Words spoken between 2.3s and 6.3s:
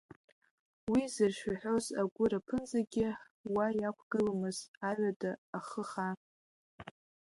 аԥынҵагьы уа иақәгыламызт, аҩада ахы хан.